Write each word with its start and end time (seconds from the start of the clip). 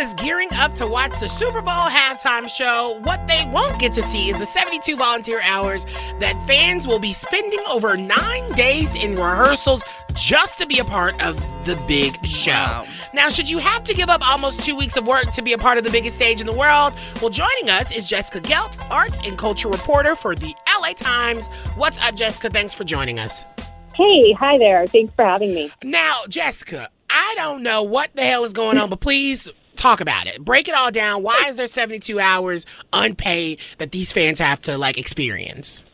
As 0.00 0.14
the 0.14 0.16
world 0.16 0.20
is 0.22 0.24
gearing 0.24 0.48
up 0.54 0.72
to 0.74 0.86
watch 0.86 1.20
the 1.20 1.28
Super 1.28 1.60
Bowl 1.60 1.74
halftime 1.74 2.48
show, 2.48 2.98
what 3.02 3.26
they 3.28 3.42
won't 3.52 3.78
get 3.78 3.92
to 3.92 4.02
see 4.02 4.30
is 4.30 4.38
the 4.38 4.46
72 4.46 4.96
volunteer 4.96 5.40
hours 5.42 5.84
that 6.20 6.42
fans 6.46 6.86
will 6.86 6.98
be 6.98 7.12
spending 7.12 7.60
over 7.70 7.96
nine 7.96 8.52
days 8.52 8.94
in 8.94 9.14
rehearsals 9.14 9.82
just 10.14 10.58
to 10.58 10.66
be 10.66 10.78
a 10.78 10.84
part 10.84 11.22
of 11.22 11.36
the 11.66 11.78
big 11.86 12.24
show. 12.26 12.52
Wow. 12.52 12.86
Now, 13.12 13.28
should 13.28 13.48
you 13.48 13.58
have 13.58 13.84
to 13.84 13.94
give 13.94 14.08
up 14.08 14.26
almost 14.26 14.62
two 14.62 14.74
weeks 14.74 14.96
of 14.96 15.06
work 15.06 15.30
to 15.32 15.42
be 15.42 15.52
a 15.52 15.58
part 15.58 15.76
of 15.76 15.84
the 15.84 15.90
biggest 15.90 16.16
stage 16.16 16.40
in 16.40 16.46
the 16.46 16.56
world? 16.56 16.94
Well, 17.20 17.30
joining 17.30 17.68
us 17.68 17.94
is 17.94 18.06
Jessica 18.06 18.40
Gelt, 18.40 18.78
arts 18.90 19.20
and 19.26 19.36
culture 19.36 19.68
reporter 19.68 20.14
for 20.14 20.34
the 20.34 20.54
LA 20.80 20.92
Times. 20.92 21.48
What's 21.76 21.98
up, 21.98 22.14
Jessica? 22.14 22.48
Thanks 22.48 22.74
for 22.74 22.84
joining 22.84 23.18
us. 23.18 23.44
Hey, 23.94 24.32
hi 24.32 24.56
there. 24.56 24.86
Thanks 24.86 25.12
for 25.14 25.24
having 25.24 25.52
me. 25.52 25.70
Now, 25.82 26.22
Jessica, 26.28 26.88
I 27.10 27.34
don't 27.36 27.62
know 27.62 27.82
what 27.82 28.14
the 28.14 28.22
hell 28.22 28.44
is 28.44 28.52
going 28.52 28.78
on, 28.78 28.88
but 28.88 29.00
please 29.00 29.50
talk 29.80 30.00
about 30.00 30.26
it. 30.26 30.44
Break 30.44 30.68
it 30.68 30.74
all 30.74 30.90
down. 30.90 31.22
Why 31.22 31.46
is 31.48 31.56
there 31.56 31.66
72 31.66 32.20
hours 32.20 32.66
unpaid 32.92 33.60
that 33.78 33.92
these 33.92 34.12
fans 34.12 34.38
have 34.38 34.60
to 34.62 34.76
like 34.76 34.98
experience? 34.98 35.84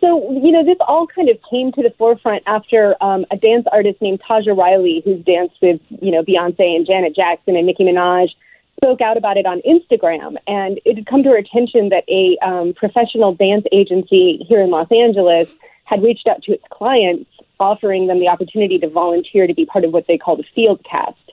So, 0.00 0.30
you 0.30 0.52
know, 0.52 0.64
this 0.64 0.76
all 0.86 1.06
kind 1.08 1.28
of 1.28 1.38
came 1.50 1.72
to 1.72 1.82
the 1.82 1.92
forefront 1.98 2.44
after 2.46 2.94
um, 3.02 3.26
a 3.32 3.36
dance 3.36 3.66
artist 3.72 4.00
named 4.00 4.20
Taja 4.20 4.56
Riley, 4.56 5.02
who's 5.04 5.24
danced 5.24 5.56
with, 5.60 5.80
you 5.88 6.12
know, 6.12 6.22
Beyonce 6.22 6.76
and 6.76 6.86
Janet 6.86 7.16
Jackson 7.16 7.56
and 7.56 7.66
Nicki 7.66 7.84
Minaj, 7.84 8.28
spoke 8.76 9.00
out 9.00 9.16
about 9.16 9.36
it 9.36 9.44
on 9.44 9.60
Instagram. 9.62 10.36
And 10.46 10.80
it 10.84 10.96
had 10.96 11.06
come 11.06 11.24
to 11.24 11.30
her 11.30 11.36
attention 11.36 11.88
that 11.88 12.04
a 12.08 12.38
um, 12.46 12.74
professional 12.74 13.34
dance 13.34 13.64
agency 13.72 14.44
here 14.48 14.60
in 14.60 14.70
Los 14.70 14.86
Angeles 14.92 15.56
had 15.84 16.02
reached 16.02 16.28
out 16.28 16.42
to 16.44 16.52
its 16.52 16.64
clients, 16.70 17.28
offering 17.58 18.06
them 18.06 18.20
the 18.20 18.28
opportunity 18.28 18.78
to 18.78 18.88
volunteer 18.88 19.48
to 19.48 19.54
be 19.54 19.66
part 19.66 19.84
of 19.84 19.92
what 19.92 20.06
they 20.06 20.16
called 20.16 20.38
a 20.38 20.44
field 20.54 20.84
cast. 20.88 21.27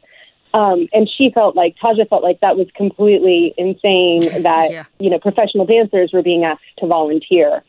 Um, 0.56 0.88
and 0.94 1.10
she 1.10 1.32
felt 1.32 1.54
like 1.58 1.76
Taja 1.84 2.08
felt 2.08 2.24
like 2.24 2.40
that 2.40 2.56
was 2.56 2.68
completely 2.76 3.54
insane 3.58 4.22
that 4.44 4.72
Yeah. 4.72 4.86
you 5.00 5.10
know 5.10 5.20
professional 5.20 5.66
dancers 5.66 6.12
were 6.14 6.24
being 6.24 6.46
asked 6.46 6.64
to 6.80 6.88
volunteer. 6.88 7.62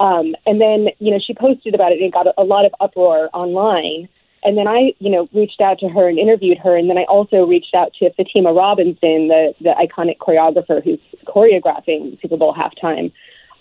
Um, 0.00 0.34
and 0.44 0.60
then 0.60 0.88
you 0.98 1.12
know 1.12 1.20
she 1.24 1.34
posted 1.34 1.72
about 1.74 1.92
it 1.92 1.98
and 1.98 2.06
it 2.06 2.12
got 2.12 2.26
a, 2.26 2.34
a 2.36 2.42
lot 2.42 2.64
of 2.64 2.74
uproar 2.80 3.30
online. 3.32 4.08
And 4.44 4.58
then 4.58 4.66
I 4.66 4.92
you 4.98 5.08
know 5.08 5.28
reached 5.32 5.60
out 5.60 5.78
to 5.78 5.88
her 5.88 6.08
and 6.08 6.18
interviewed 6.18 6.58
her. 6.58 6.76
And 6.76 6.90
then 6.90 6.98
I 6.98 7.04
also 7.04 7.46
reached 7.46 7.74
out 7.76 7.92
to 8.00 8.10
Fatima 8.14 8.52
Robinson, 8.52 9.28
the 9.28 9.54
the 9.60 9.74
iconic 9.78 10.18
choreographer 10.18 10.82
who's 10.82 10.98
choreographing 11.26 12.20
Super 12.20 12.36
Bowl 12.36 12.52
halftime. 12.52 13.12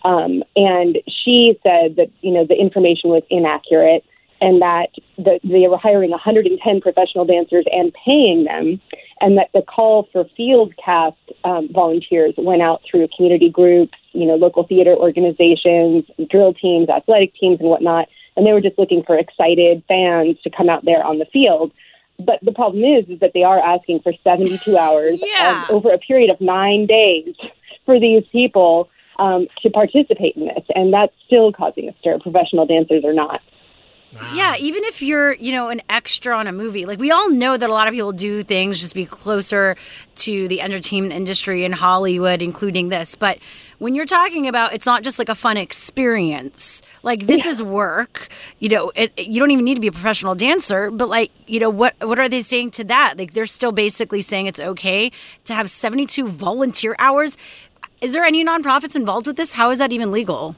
Um, 0.03 0.41
and 0.55 0.97
she 1.07 1.59
said 1.61 1.97
that 1.97 2.09
you 2.22 2.31
know 2.31 2.45
the 2.45 2.55
information 2.55 3.11
was 3.11 3.22
inaccurate 3.29 4.03
and 4.41 4.62
that 4.62 4.90
the, 5.18 5.40
they 5.44 5.68
were 5.68 5.78
hiring 5.78 6.09
110 6.09 6.81
professional 6.81 7.25
dancers 7.25 7.66
and 7.72 7.94
paying 8.06 8.44
them, 8.44 8.81
and 9.22 9.38
that 9.38 9.50
the 9.53 9.62
call 9.62 10.09
for 10.12 10.25
field 10.35 10.74
cast 10.84 11.16
um, 11.44 11.69
volunteers 11.72 12.34
went 12.38 12.62
out 12.62 12.81
through 12.90 13.07
community 13.16 13.50
groups, 13.50 13.97
you 14.13 14.25
know, 14.25 14.35
local 14.35 14.66
theater 14.66 14.96
organizations, 14.96 16.06
drill 16.29 16.53
teams, 16.53 16.90
athletic 16.90 17.34
teams, 17.35 17.59
and 17.59 17.69
whatnot. 17.69 18.09
And 18.35 18.46
they 18.46 18.53
were 18.53 18.62
just 18.62 18.79
looking 18.79 19.03
for 19.03 19.18
excited 19.18 19.84
fans 19.88 20.38
to 20.44 20.50
come 20.50 20.69
out 20.69 20.85
there 20.85 21.03
on 21.03 21.19
the 21.19 21.25
field. 21.25 21.72
But 22.18 22.40
the 22.41 22.52
problem 22.52 22.84
is, 22.84 23.08
is 23.09 23.19
that 23.19 23.31
they 23.34 23.44
are 23.44 23.59
asking 23.59 24.02
for 24.02 24.13
72 24.23 24.78
hours 24.78 25.19
Yeah. 25.23 25.63
of, 25.63 25.69
over 25.69 25.91
a 25.94 25.97
period 25.97 26.29
of 26.29 26.40
nine 26.41 26.85
days 26.88 27.35
for 27.85 28.00
these 28.00 28.23
people 28.31 28.90
um, 29.18 29.47
to 29.62 29.69
participate 29.69 30.35
in 30.35 30.46
this, 30.46 30.63
and 30.73 30.94
that's 30.94 31.13
still 31.25 31.52
causing 31.52 31.90
a 31.90 31.94
stir. 32.00 32.18
Professional 32.19 32.66
dancers 32.66 33.03
are 33.06 33.13
not. 33.13 33.41
Yeah, 34.13 34.55
ah. 34.55 34.59
even 34.59 34.83
if 34.83 35.01
you're, 35.01 35.33
you 35.33 35.53
know, 35.53 35.69
an 35.69 35.81
extra 35.89 36.35
on 36.35 36.45
a 36.45 36.51
movie, 36.51 36.85
like 36.85 36.99
we 36.99 37.11
all 37.11 37.29
know 37.31 37.55
that 37.55 37.69
a 37.69 37.73
lot 37.73 37.88
of 37.88 37.94
people 37.94 38.11
do 38.11 38.44
things 38.44 38.81
just 38.81 38.91
to 38.91 38.95
be 38.95 39.05
closer 39.05 39.77
to 40.16 40.47
the 40.49 40.59
entertainment 40.59 41.13
industry 41.13 41.63
in 41.63 41.72
Hollywood, 41.72 42.41
including 42.41 42.89
this. 42.89 43.16
But 43.16 43.39
when 43.79 43.95
you're 43.95 44.05
talking 44.05 44.47
about, 44.47 44.73
it's 44.73 44.85
not 44.85 45.03
just 45.03 45.17
like 45.17 45.29
a 45.29 45.35
fun 45.35 45.55
experience. 45.55 46.81
Like 47.03 47.25
this 47.25 47.45
is 47.45 47.63
work. 47.63 48.27
You 48.59 48.69
know, 48.69 48.91
it, 48.95 49.17
you 49.17 49.39
don't 49.39 49.51
even 49.51 49.63
need 49.63 49.75
to 49.75 49.81
be 49.81 49.88
a 49.88 49.94
professional 49.94 50.35
dancer. 50.35 50.91
But 50.91 51.07
like, 51.07 51.31
you 51.47 51.61
know, 51.61 51.69
what 51.69 51.95
what 52.01 52.19
are 52.19 52.28
they 52.28 52.41
saying 52.41 52.72
to 52.72 52.83
that? 52.85 53.17
Like 53.17 53.33
they're 53.33 53.45
still 53.45 53.72
basically 53.72 54.19
saying 54.19 54.47
it's 54.47 54.59
okay 54.59 55.11
to 55.45 55.53
have 55.53 55.69
72 55.69 56.28
volunteer 56.28 56.97
hours. 56.99 57.38
Is 58.01 58.11
there 58.11 58.25
any 58.25 58.43
nonprofits 58.43 58.95
involved 58.97 59.28
with 59.28 59.38
this? 59.38 59.53
How 59.53 59.69
is 59.69 59.78
that 59.78 59.93
even 59.93 60.11
legal? 60.11 60.57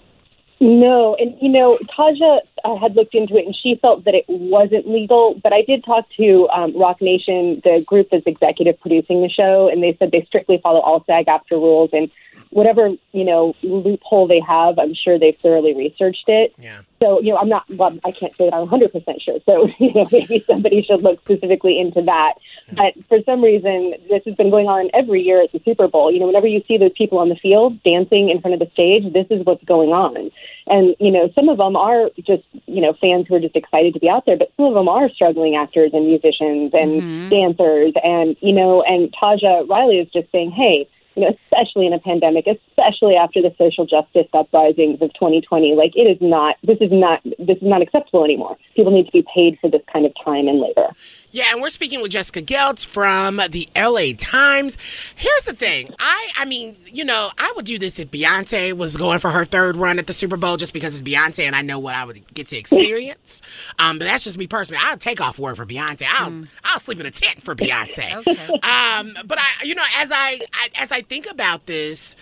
No, 0.64 1.14
and 1.16 1.36
you 1.42 1.50
know, 1.50 1.78
Taja 1.94 2.40
uh, 2.64 2.78
had 2.78 2.96
looked 2.96 3.14
into 3.14 3.36
it, 3.36 3.46
and 3.46 3.54
she 3.54 3.76
felt 3.82 4.06
that 4.06 4.16
it 4.16 4.24
wasn't 4.30 4.88
legal. 4.88 5.38
But 5.44 5.52
I 5.52 5.62
did 5.62 5.84
talk 5.84 6.08
to 6.16 6.48
um, 6.48 6.78
Roc 6.80 7.02
Nation, 7.02 7.62
the 7.66 7.84
group 7.86 8.08
that's 8.10 8.26
executive 8.26 8.80
producing 8.80 9.22
the 9.22 9.28
show, 9.28 9.68
and 9.68 9.84
they 9.84 9.94
said 10.00 10.12
they 10.12 10.24
strictly 10.24 10.62
follow 10.64 10.80
all 10.80 11.04
SAG-AFTRA 11.06 11.52
rules, 11.52 11.90
and 11.92 12.10
whatever 12.52 12.92
you 13.12 13.26
know 13.26 13.54
loophole 13.62 14.26
they 14.26 14.40
have, 14.40 14.80
I'm 14.80 14.94
sure 14.94 15.20
they've 15.20 15.38
thoroughly 15.38 15.74
researched 15.74 16.30
it. 16.30 16.54
Yeah. 16.58 16.84
So 17.04 17.20
you 17.20 17.32
know, 17.32 17.38
I'm 17.38 17.50
not. 17.50 17.70
Well, 17.70 18.00
I 18.06 18.12
can't 18.12 18.34
say 18.38 18.46
that 18.46 18.54
I'm 18.54 18.62
100 18.62 18.94
percent 18.94 19.22
sure. 19.22 19.40
So 19.46 19.68
you 19.80 19.94
know, 19.94 20.08
maybe 20.10 20.40
somebody 20.40 20.82
should 20.82 21.02
look 21.02 21.20
specifically 21.20 21.78
into 21.78 22.02
that. 22.04 22.36
But 22.72 22.94
for 23.10 23.20
some 23.26 23.44
reason, 23.44 23.96
this 24.10 24.24
has 24.26 24.36
been 24.36 24.50
going 24.50 24.68
on 24.68 24.90
every 24.94 25.22
year 25.22 25.42
at 25.42 25.52
the 25.52 25.60
Super 25.66 25.90
Bowl. 25.90 26.12
You 26.12 26.20
know, 26.20 26.28
whenever 26.28 26.48
you 26.48 26.64
see 26.66 26.78
those 26.78 26.94
people 26.98 27.20
on 27.20 27.28
the 27.28 27.36
field 27.36 27.84
dancing 27.84 28.30
in 28.30 28.40
front 28.40 28.54
of 28.54 28.62
the 28.62 28.72
stage, 28.72 29.12
this 29.12 29.28
is 29.30 29.46
what's 29.46 29.64
going 29.66 29.90
on. 29.90 30.32
And 30.68 30.96
you 31.00 31.12
know, 31.12 31.30
some 31.36 31.50
of 31.50 31.58
them 31.58 31.76
are 31.76 32.10
just 32.26 32.44
you 32.68 32.82
know 32.82 32.94
fans 33.02 33.28
who 33.28 33.36
are 33.36 33.42
just 33.42 33.58
excited 33.58 33.94
to 33.96 34.00
be 34.00 34.10
out 34.10 34.26
there, 34.26 34.38
but 34.38 34.54
some 34.56 34.68
of 34.68 34.74
them 34.74 34.88
are 34.88 35.10
struggling 35.10 35.58
actors 35.58 35.92
and 35.94 36.08
musicians 36.08 36.72
and 36.74 37.02
mm-hmm. 37.02 37.30
dancers. 37.30 37.92
And 38.02 38.38
you 38.40 38.54
know, 38.54 38.82
and 38.82 39.12
Taja 39.12 39.68
Riley 39.68 40.00
is 40.00 40.08
just 40.12 40.32
saying, 40.32 40.52
hey. 40.52 40.88
You 41.16 41.24
know, 41.24 41.38
especially 41.46 41.88
in 41.88 41.94
a 41.94 42.00
pandemic, 42.00 42.48
especially 42.48 43.16
after 43.16 43.42
the 43.42 43.54
social 43.58 43.86
justice 43.86 44.28
uprisings 44.34 45.02
of 45.02 45.14
2020, 45.14 45.76
like 45.76 45.92
it 45.96 46.10
is 46.10 46.18
not. 46.22 46.58
This 46.64 46.78
is 46.82 46.92
not. 46.92 47.24
This 47.24 47.58
is 47.58 47.64
not 47.64 47.82
acceptable 47.82 48.24
anymore. 48.24 48.58
People 48.76 48.92
need 48.92 49.06
to 49.06 49.12
be 49.12 49.26
paid 49.34 49.58
for 49.60 49.70
this 49.70 49.82
kind 49.92 50.06
of 50.06 50.14
time 50.24 50.48
and 50.48 50.60
labor. 50.60 50.90
Yeah, 51.32 51.46
and 51.52 51.62
we're 51.62 51.70
speaking 51.70 52.02
with 52.02 52.12
Jessica 52.12 52.42
Gelt 52.42 52.80
from 52.80 53.38
the 53.50 53.68
LA 53.76 54.14
Times. 54.18 54.78
Here's 55.16 55.46
the 55.46 55.54
thing. 55.54 55.90
I 56.00 56.32
I 56.38 56.46
mean, 56.46 56.76
you 56.86 57.04
know, 57.04 57.32
I 57.38 57.54
would 57.56 57.66
do 57.66 57.80
this 57.80 58.00
if 58.00 58.12
Beyonce 58.12 58.74
was 58.74 58.98
going 58.98 59.20
for 59.20 59.32
her 59.32 59.46
third 59.46 59.78
run 59.78 60.00
at 60.00 60.08
the 60.08 60.14
Super 60.14 60.38
Bowl 60.38 60.58
just 60.58 60.74
because 60.74 61.00
it's 61.00 61.08
Beyonce 61.08 61.46
and 61.46 61.56
I 61.56 61.62
know 61.62 61.80
what 61.80 61.96
I 61.96 62.06
would 62.06 62.34
get 62.34 62.48
to 62.48 62.58
experience. 62.58 63.42
um, 63.80 64.00
but 64.00 64.06
that's 64.06 64.24
just 64.24 64.38
me 64.38 64.48
personally. 64.48 64.82
I'll 64.84 64.98
take 64.98 65.22
off 65.22 65.40
work 65.40 65.58
for 65.58 65.66
Beyonce. 65.66 66.08
I'll 66.08 66.44
I'll 66.64 66.80
sleep 66.80 67.00
in 67.00 67.06
a 67.06 67.12
tent 67.12 67.42
for 67.42 67.56
Beyonce. 67.64 68.16
Okay. 68.18 68.48
Um, 68.60 69.14
but 69.26 69.38
I 69.40 69.64
you 69.64 69.76
know, 69.76 69.84
as 69.98 70.12
I, 70.12 70.40
I 70.54 70.70
as 70.76 70.92
I 70.92 71.02
think 71.04 71.30
about 71.30 71.66
this, 71.66 72.16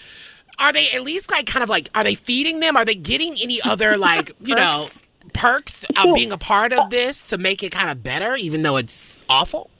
are 0.59 0.71
they 0.71 0.89
at 0.91 1.01
least 1.03 1.31
like 1.31 1.47
kind 1.47 1.63
of 1.63 1.69
like 1.69 1.89
are 1.95 2.03
they 2.03 2.15
feeding 2.15 2.59
them? 2.59 2.77
Are 2.77 2.85
they 2.85 2.95
getting 2.95 3.35
any 3.41 3.61
other 3.61 3.97
like, 4.09 4.31
you 4.41 4.55
know, 4.55 4.87
perks 5.33 5.85
of 5.97 6.13
being 6.13 6.31
a 6.31 6.37
part 6.37 6.73
of 6.73 6.89
this 6.91 7.29
to 7.29 7.37
make 7.37 7.63
it 7.63 7.71
kind 7.71 7.89
of 7.89 8.03
better 8.03 8.35
even 8.35 8.61
though 8.61 8.77
it's 8.77 9.23
awful? 9.27 9.70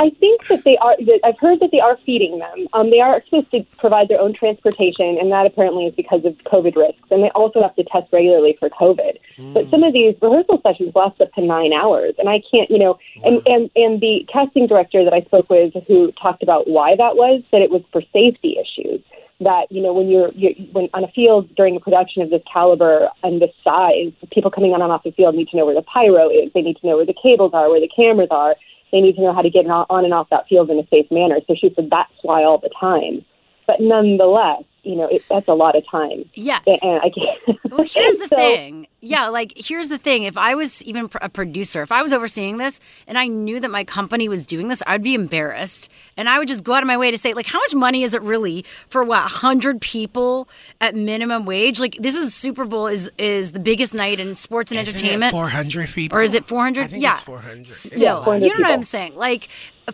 I 0.00 0.08
think 0.18 0.46
that 0.46 0.64
they 0.64 0.78
are. 0.78 0.96
That 0.96 1.20
I've 1.22 1.38
heard 1.38 1.60
that 1.60 1.72
they 1.72 1.80
are 1.80 1.98
feeding 2.06 2.38
them. 2.38 2.66
Um, 2.72 2.88
they 2.88 3.00
are 3.00 3.22
supposed 3.24 3.50
to 3.50 3.62
provide 3.76 4.08
their 4.08 4.18
own 4.18 4.32
transportation, 4.32 5.18
and 5.20 5.30
that 5.30 5.44
apparently 5.44 5.84
is 5.84 5.94
because 5.94 6.24
of 6.24 6.32
COVID 6.38 6.74
risks. 6.74 7.06
And 7.10 7.22
they 7.22 7.28
also 7.30 7.60
have 7.60 7.76
to 7.76 7.84
test 7.84 8.10
regularly 8.10 8.56
for 8.58 8.70
COVID. 8.70 9.18
Mm. 9.36 9.52
But 9.52 9.68
some 9.68 9.82
of 9.82 9.92
these 9.92 10.14
rehearsal 10.22 10.58
sessions 10.62 10.94
last 10.94 11.20
up 11.20 11.30
to 11.34 11.42
nine 11.42 11.74
hours, 11.74 12.14
and 12.18 12.30
I 12.30 12.40
can't, 12.50 12.70
you 12.70 12.78
know. 12.78 12.98
And 13.22 13.46
and 13.46 13.70
and 13.76 14.00
the 14.00 14.26
casting 14.32 14.66
director 14.66 15.04
that 15.04 15.12
I 15.12 15.20
spoke 15.20 15.50
with, 15.50 15.74
who 15.86 16.12
talked 16.12 16.42
about 16.42 16.66
why 16.66 16.96
that 16.96 17.16
was, 17.16 17.42
said 17.50 17.60
it 17.60 17.70
was 17.70 17.82
for 17.92 18.00
safety 18.10 18.56
issues. 18.56 19.02
That 19.40 19.70
you 19.70 19.82
know, 19.82 19.92
when 19.92 20.08
you're, 20.08 20.32
you're 20.32 20.54
when 20.72 20.88
on 20.94 21.04
a 21.04 21.08
field 21.08 21.54
during 21.56 21.76
a 21.76 21.80
production 21.80 22.22
of 22.22 22.30
this 22.30 22.42
caliber 22.50 23.10
and 23.22 23.40
this 23.40 23.52
size, 23.62 24.12
people 24.32 24.50
coming 24.50 24.72
on 24.72 24.80
and 24.80 24.90
off 24.90 25.02
the 25.02 25.12
field 25.12 25.34
need 25.34 25.48
to 25.48 25.58
know 25.58 25.66
where 25.66 25.74
the 25.74 25.82
pyro 25.82 26.30
is. 26.30 26.50
They 26.54 26.62
need 26.62 26.78
to 26.78 26.86
know 26.86 26.96
where 26.96 27.06
the 27.06 27.20
cables 27.22 27.52
are, 27.52 27.68
where 27.68 27.80
the 27.80 27.90
cameras 27.94 28.28
are 28.30 28.56
they 28.92 29.00
need 29.00 29.16
to 29.16 29.22
know 29.22 29.32
how 29.32 29.42
to 29.42 29.50
get 29.50 29.66
on 29.66 30.04
and 30.04 30.14
off 30.14 30.30
that 30.30 30.48
field 30.48 30.70
in 30.70 30.78
a 30.78 30.86
safe 30.88 31.10
manner. 31.10 31.40
So 31.46 31.54
she 31.54 31.72
said 31.74 31.88
that's 31.90 32.12
why 32.22 32.44
all 32.44 32.58
the 32.58 32.70
time. 32.80 33.24
But 33.66 33.80
nonetheless, 33.80 34.62
you 34.82 34.96
know, 34.96 35.06
it, 35.06 35.22
that's 35.28 35.48
a 35.48 35.54
lot 35.54 35.76
of 35.76 35.84
time. 35.90 36.28
Yeah. 36.34 36.60
And 36.66 37.00
I 37.02 37.10
can't. 37.10 37.58
Well, 37.70 37.86
here's 37.86 38.16
the 38.16 38.26
so, 38.26 38.36
thing. 38.36 38.88
Yeah, 39.00 39.28
like 39.28 39.52
here's 39.54 39.88
the 39.88 39.96
thing. 39.96 40.24
If 40.24 40.36
I 40.36 40.56
was 40.56 40.82
even 40.82 41.08
a 41.22 41.28
producer, 41.28 41.82
if 41.82 41.92
I 41.92 42.02
was 42.02 42.12
overseeing 42.12 42.58
this 42.58 42.80
and 43.06 43.16
I 43.16 43.28
knew 43.28 43.60
that 43.60 43.70
my 43.70 43.84
company 43.84 44.28
was 44.28 44.44
doing 44.44 44.66
this, 44.66 44.82
I'd 44.88 45.04
be 45.04 45.14
embarrassed, 45.14 45.88
and 46.16 46.28
I 46.28 46.40
would 46.40 46.48
just 46.48 46.64
go 46.64 46.74
out 46.74 46.82
of 46.82 46.88
my 46.88 46.96
way 46.96 47.12
to 47.12 47.16
say, 47.16 47.32
like, 47.32 47.46
how 47.46 47.60
much 47.60 47.74
money 47.74 48.02
is 48.02 48.12
it 48.12 48.22
really 48.22 48.64
for 48.88 49.04
what 49.04 49.22
hundred 49.30 49.80
people 49.80 50.48
at 50.80 50.96
minimum 50.96 51.46
wage? 51.46 51.78
Like, 51.78 51.94
this 52.00 52.16
is 52.16 52.34
Super 52.34 52.64
Bowl 52.64 52.88
is 52.88 53.10
is 53.18 53.52
the 53.52 53.60
biggest 53.60 53.94
night 53.94 54.18
in 54.18 54.34
sports 54.34 54.72
and 54.72 54.80
Isn't 54.80 54.96
entertainment. 54.96 55.30
Four 55.30 55.48
hundred 55.48 55.88
people, 55.90 56.18
or 56.18 56.22
is 56.22 56.34
it 56.34 56.46
four 56.46 56.62
hundred? 56.62 56.90
Yeah, 56.90 57.14
four 57.14 57.38
hundred. 57.38 57.68
Still, 57.68 58.24
yeah, 58.26 58.36
you 58.36 58.58
know 58.58 58.68
what 58.68 58.72
I'm 58.72 58.82
saying? 58.82 59.14
Like, 59.14 59.48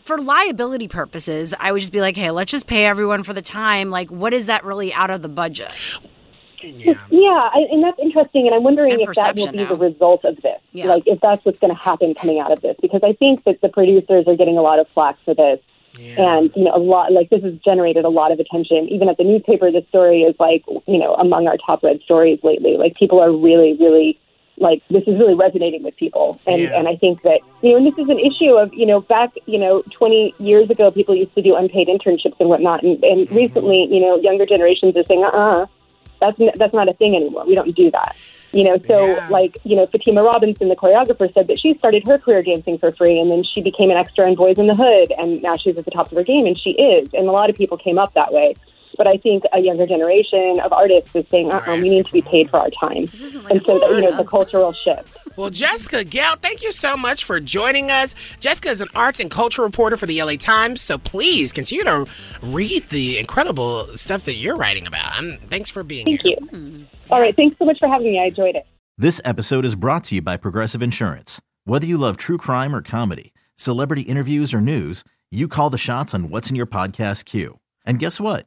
for 0.05 0.19
liability 0.19 0.89
purposes, 0.89 1.55
I 1.59 1.73
would 1.73 1.81
just 1.81 1.93
be 1.93 2.01
like, 2.01 2.17
hey, 2.17 2.31
let's 2.31 2.51
just 2.51 2.67
pay 2.67 2.85
everyone 2.85 3.23
for 3.23 3.33
the 3.33 3.43
time. 3.43 3.91
Like, 3.91 4.11
what 4.11 4.33
is 4.33 4.47
that 4.47 4.65
really 4.65 4.76
out 4.93 5.11
of 5.11 5.23
the 5.23 5.29
budget? 5.29 5.99
Yeah, 6.63 6.95
yeah 7.11 7.51
I, 7.53 7.67
and 7.71 7.83
that's 7.83 7.99
interesting. 8.01 8.47
And 8.47 8.55
I'm 8.55 8.63
wondering 8.63 8.93
and 8.93 9.03
if 9.03 9.15
that 9.15 9.37
will 9.37 9.53
be 9.53 9.59
now. 9.59 9.69
the 9.69 9.77
result 9.77 10.25
of 10.25 10.37
this. 10.43 10.61
Yeah. 10.73 10.87
Like, 10.87 11.05
if 11.07 11.21
that's 11.21 11.45
what's 11.45 11.59
going 11.59 11.75
to 11.75 11.79
happen 11.81 12.15
coming 12.15 12.41
out 12.41 12.53
of 12.53 12.61
this, 12.61 12.77
because 12.81 13.03
I 13.05 13.13
think 13.13 13.45
that 13.45 13.61
the 13.61 13.69
producers 13.69 14.27
are 14.27 14.37
getting 14.37 14.59
a 14.59 14.63
lot 14.63 14.79
of 14.79 14.87
flack 14.95 15.17
for 15.25 15.35
this. 15.35 15.61
Yeah. 15.99 16.37
And 16.37 16.53
you 16.55 16.65
know, 16.65 16.75
a 16.75 16.79
lot 16.79 17.13
like 17.13 17.31
this 17.31 17.43
has 17.43 17.55
generated 17.65 18.05
a 18.05 18.11
lot 18.11 18.31
of 18.31 18.39
attention. 18.39 18.89
Even 18.91 19.09
at 19.09 19.17
the 19.17 19.25
newspaper, 19.25 19.73
this 19.73 19.87
story 19.89 20.23
is 20.23 20.35
like 20.39 20.63
you 20.87 20.99
know 20.99 21.15
among 21.15 21.47
our 21.47 21.57
top 21.57 21.83
read 21.83 22.01
stories 22.05 22.39
lately. 22.43 22.77
Like 22.77 22.97
people 22.97 23.19
are 23.19 23.33
really, 23.33 23.77
really 23.81 24.21
like 24.59 24.83
this 24.91 25.03
is 25.07 25.19
really 25.19 25.35
resonating 25.35 25.83
with 25.83 25.97
people 25.97 26.41
and 26.47 26.63
yeah. 26.63 26.79
and 26.79 26.89
I 26.89 26.97
think 26.97 27.23
that 27.23 27.41
you 27.63 27.71
know 27.71 27.77
and 27.79 27.87
this 27.87 27.99
is 27.99 28.09
an 28.09 28.19
issue 28.19 28.55
of 28.57 28.73
you 28.73 28.87
know 28.87 29.01
back 29.01 29.35
you 29.47 29.59
know 29.59 29.83
20 29.93 30.35
years 30.39 30.71
ago 30.71 30.91
people 30.91 31.15
used 31.15 31.35
to 31.35 31.43
do 31.43 31.55
unpaid 31.55 31.89
internships 31.89 32.39
and 32.41 32.49
whatnot 32.49 32.83
and, 32.83 33.03
and 33.05 33.27
mm-hmm. 33.27 33.35
recently 33.35 33.87
you 33.91 34.01
know 34.01 34.17
younger 34.17 34.47
generations 34.47 34.97
are 34.97 35.05
saying 35.05 35.23
uh-uh 35.25 35.67
that's 36.21 36.39
that's 36.57 36.75
not 36.75 36.89
a 36.89 36.95
thing 36.95 37.15
anymore 37.15 37.45
we 37.47 37.55
don't 37.55 37.75
do 37.77 37.91
that 37.91 38.17
you 38.53 38.65
know 38.65 38.79
so 38.87 39.07
yeah. 39.07 39.29
like 39.29 39.59
you 39.65 39.77
know 39.77 39.87
Fatima 39.87 40.23
Robinson 40.23 40.69
the 40.69 40.77
choreographer 40.77 41.33
said 41.35 41.49
that 41.49 41.61
she 41.61 41.75
started 41.79 42.07
her 42.07 42.19
career 42.19 42.43
dancing 42.43 42.79
for 42.79 42.93
free 42.93 43.19
and 43.19 43.31
then 43.31 43.45
she 43.45 43.61
became 43.61 43.91
an 43.91 43.97
extra 43.97 44.27
in 44.27 44.37
Boyz 44.37 44.59
n 44.59 44.67
the 44.67 44.75
Hood 44.75 45.13
and 45.19 45.43
now 45.43 45.57
she's 45.57 45.77
at 45.77 45.85
the 45.85 45.91
top 45.91 46.11
of 46.11 46.17
her 46.17 46.25
game 46.25 46.47
and 46.47 46.59
she 46.59 46.71
is 46.71 47.09
and 47.13 47.29
a 47.29 47.33
lot 47.33 47.51
of 47.51 47.57
people 47.57 47.77
came 47.77 47.99
up 47.99 48.15
that 48.15 48.33
way 48.33 48.55
but 48.97 49.07
I 49.07 49.17
think 49.19 49.45
a 49.53 49.61
younger 49.61 49.87
generation 49.87 50.61
of 50.61 50.73
artists 50.73 51.15
is 51.15 51.27
saying, 51.31 51.53
uh-uh, 51.53 51.77
we 51.77 51.95
need 51.95 52.07
to 52.07 52.13
be 52.13 52.23
paid 52.23 52.51
for 52.51 52.59
our 52.59 52.71
time. 52.71 53.07
Like 53.43 53.51
and 53.51 53.63
so, 53.63 53.75
you 53.91 54.03
know, 54.03 54.17
the 54.17 54.25
cultural 54.25 54.73
shift. 54.73 55.17
Well, 55.37 55.51
Jessica 55.51 56.03
Gale, 56.05 56.35
thank 56.41 56.63
you 56.63 56.73
so 56.73 56.97
much 56.97 57.25
for 57.25 57.41
joining 57.41 57.91
us. 57.91 58.15
Jessica 58.41 58.71
is 58.71 58.81
an 58.81 58.89
arts 58.95 59.21
and 59.21 59.31
culture 59.31 59.63
reporter 59.63 59.97
for 59.97 60.07
the 60.07 60.23
LA 60.23 60.37
Times, 60.37 60.81
so 60.81 60.97
please 60.97 61.53
continue 61.53 61.85
to 61.85 62.07
read 62.43 62.85
the 62.85 63.19
incredible 63.19 63.87
stuff 63.97 64.25
that 64.25 64.35
you're 64.35 64.57
writing 64.57 64.87
about. 64.87 65.19
And 65.19 65.39
thanks 65.51 65.69
for 65.69 65.83
being 65.83 66.07
thank 66.07 66.23
here. 66.23 66.37
Thank 66.41 66.53
you. 66.53 66.59
Mm-hmm. 66.59 67.13
All 67.13 67.21
right, 67.21 67.37
thanks 67.37 67.57
so 67.59 67.65
much 67.65 67.79
for 67.79 67.89
having 67.89 68.13
me. 68.13 68.21
I 68.21 68.27
enjoyed 68.27 68.57
it. 68.57 68.67
This 68.99 69.21
episode 69.25 69.67
is 69.67 69.75
brought 69.75 70.05
to 70.05 70.15
you 70.15 70.23
by 70.23 70.39
Progressive 70.39 70.83
Insurance. 70.83 71.41
Whether 71.65 71.87
you 71.87 71.99
love 71.99 72.17
true 72.17 72.39
crime 72.39 72.75
or 72.75 72.81
comedy, 72.81 73.35
celebrity 73.57 74.03
interviews 74.03 74.55
or 74.55 74.61
news, 74.61 75.05
you 75.31 75.49
call 75.49 75.69
the 75.69 75.79
shots 75.79 76.15
on 76.15 76.31
what's 76.31 76.49
in 76.49 76.57
your 76.57 76.67
podcast 76.67 77.25
queue. 77.27 77.59
And 77.85 77.99
guess 77.99 78.19
what? 78.21 78.47